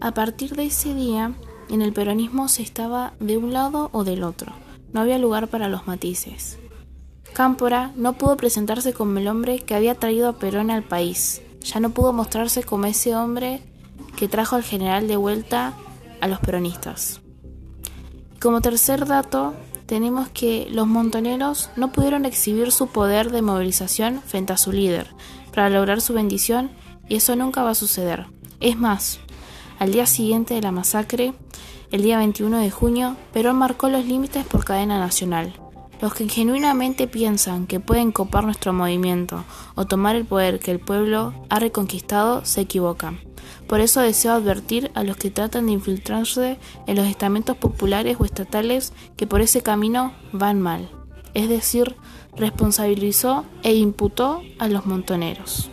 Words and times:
A 0.00 0.12
partir 0.14 0.56
de 0.56 0.64
ese 0.64 0.94
día, 0.94 1.34
en 1.68 1.82
el 1.82 1.92
peronismo 1.92 2.48
se 2.48 2.62
estaba 2.62 3.14
de 3.20 3.36
un 3.36 3.52
lado 3.52 3.90
o 3.92 4.04
del 4.04 4.24
otro. 4.24 4.52
No 4.92 5.00
había 5.00 5.18
lugar 5.18 5.48
para 5.48 5.68
los 5.68 5.86
matices. 5.86 6.58
Cámpora 7.32 7.92
no 7.96 8.14
pudo 8.14 8.36
presentarse 8.36 8.92
como 8.92 9.18
el 9.18 9.28
hombre 9.28 9.60
que 9.60 9.74
había 9.74 9.94
traído 9.94 10.28
a 10.28 10.38
Perón 10.38 10.70
al 10.70 10.82
país. 10.82 11.42
Ya 11.62 11.78
no 11.80 11.90
pudo 11.90 12.12
mostrarse 12.12 12.62
como 12.64 12.86
ese 12.86 13.14
hombre 13.14 13.62
que 14.16 14.26
trajo 14.26 14.56
al 14.56 14.64
general 14.64 15.06
de 15.06 15.16
vuelta 15.16 15.74
a 16.20 16.28
los 16.28 16.40
peronistas. 16.40 17.20
Como 18.40 18.60
tercer 18.60 19.06
dato, 19.06 19.54
tenemos 19.86 20.28
que 20.28 20.68
los 20.70 20.86
montoneros 20.86 21.70
no 21.76 21.92
pudieron 21.92 22.24
exhibir 22.24 22.72
su 22.72 22.88
poder 22.88 23.30
de 23.30 23.42
movilización 23.42 24.22
frente 24.22 24.52
a 24.52 24.56
su 24.56 24.72
líder 24.72 25.08
para 25.54 25.68
lograr 25.68 26.00
su 26.00 26.14
bendición 26.14 26.70
y 27.08 27.16
eso 27.16 27.36
nunca 27.36 27.62
va 27.62 27.70
a 27.70 27.74
suceder. 27.74 28.26
Es 28.60 28.78
más, 28.78 29.20
al 29.78 29.90
día 29.90 30.04
siguiente 30.04 30.52
de 30.52 30.60
la 30.60 30.70
masacre, 30.70 31.32
el 31.90 32.02
día 32.02 32.18
21 32.18 32.58
de 32.58 32.70
junio, 32.70 33.16
Perón 33.32 33.56
marcó 33.56 33.88
los 33.88 34.04
límites 34.04 34.44
por 34.44 34.66
cadena 34.66 34.98
nacional. 34.98 35.54
Los 36.02 36.12
que 36.12 36.28
genuinamente 36.28 37.08
piensan 37.08 37.66
que 37.66 37.80
pueden 37.80 38.12
copar 38.12 38.44
nuestro 38.44 38.74
movimiento 38.74 39.44
o 39.76 39.86
tomar 39.86 40.14
el 40.14 40.26
poder 40.26 40.58
que 40.60 40.72
el 40.72 40.78
pueblo 40.78 41.32
ha 41.48 41.58
reconquistado 41.58 42.44
se 42.44 42.60
equivocan. 42.60 43.20
Por 43.66 43.80
eso 43.80 44.02
deseo 44.02 44.32
advertir 44.32 44.90
a 44.94 45.04
los 45.04 45.16
que 45.16 45.30
tratan 45.30 45.66
de 45.66 45.72
infiltrarse 45.72 46.58
en 46.86 46.96
los 46.96 47.06
estamentos 47.06 47.56
populares 47.56 48.18
o 48.20 48.26
estatales 48.26 48.92
que 49.16 49.26
por 49.26 49.40
ese 49.40 49.62
camino 49.62 50.12
van 50.32 50.60
mal. 50.60 50.90
Es 51.32 51.48
decir, 51.48 51.96
responsabilizó 52.36 53.46
e 53.62 53.74
imputó 53.74 54.42
a 54.58 54.68
los 54.68 54.84
montoneros. 54.84 55.69